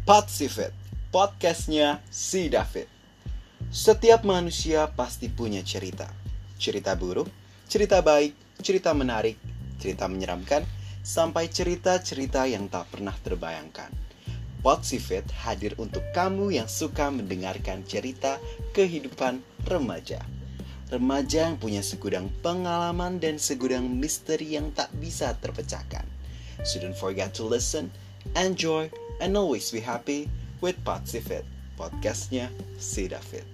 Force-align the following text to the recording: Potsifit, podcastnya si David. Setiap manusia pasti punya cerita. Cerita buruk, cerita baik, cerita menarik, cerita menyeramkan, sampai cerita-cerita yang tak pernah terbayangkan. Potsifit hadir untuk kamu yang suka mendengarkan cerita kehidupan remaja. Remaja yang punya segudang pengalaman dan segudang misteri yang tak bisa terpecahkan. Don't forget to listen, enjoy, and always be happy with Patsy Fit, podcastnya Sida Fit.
Potsifit, 0.00 0.72
podcastnya 1.12 2.00
si 2.08 2.48
David. 2.48 2.88
Setiap 3.68 4.24
manusia 4.24 4.88
pasti 4.96 5.28
punya 5.28 5.60
cerita. 5.60 6.08
Cerita 6.56 6.96
buruk, 6.96 7.28
cerita 7.68 8.00
baik, 8.00 8.32
cerita 8.64 8.96
menarik, 8.96 9.36
cerita 9.76 10.08
menyeramkan, 10.08 10.64
sampai 11.04 11.52
cerita-cerita 11.52 12.48
yang 12.48 12.72
tak 12.72 12.88
pernah 12.88 13.12
terbayangkan. 13.12 13.92
Potsifit 14.64 15.28
hadir 15.44 15.76
untuk 15.76 16.02
kamu 16.16 16.56
yang 16.56 16.66
suka 16.66 17.12
mendengarkan 17.12 17.84
cerita 17.84 18.40
kehidupan 18.72 19.44
remaja. 19.68 20.24
Remaja 20.88 21.52
yang 21.52 21.60
punya 21.60 21.84
segudang 21.84 22.32
pengalaman 22.40 23.20
dan 23.20 23.36
segudang 23.36 23.84
misteri 23.84 24.56
yang 24.56 24.72
tak 24.72 24.88
bisa 24.96 25.36
terpecahkan. 25.36 26.08
Don't 26.80 26.96
forget 26.96 27.36
to 27.36 27.44
listen, 27.44 27.92
enjoy, 28.36 28.90
and 29.20 29.36
always 29.36 29.70
be 29.70 29.80
happy 29.80 30.30
with 30.60 30.76
Patsy 30.84 31.20
Fit, 31.20 31.44
podcastnya 31.78 32.48
Sida 32.78 33.20
Fit. 33.20 33.44